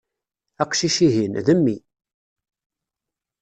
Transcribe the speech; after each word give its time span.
Aqcic-ihin, 0.63 1.33
d 1.45 1.47
mmi. 1.57 1.77